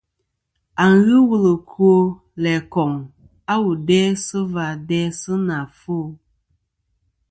À 0.83 0.85
n-ghɨ 0.95 1.15
wul 1.29 1.45
ɨkwo, 1.55 1.91
læ 2.43 2.53
koŋ 2.73 2.91
a 3.51 3.53
wu 3.63 3.71
dæsɨ 3.87 4.39
vâ 4.53 4.65
dæsɨ 4.87 5.31
nɨ 5.45 5.53
àfo. 5.63 5.97